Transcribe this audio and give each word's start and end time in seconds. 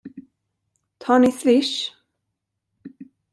Tar 1.01 1.19
ni 1.19 1.31
swish? 1.39 1.75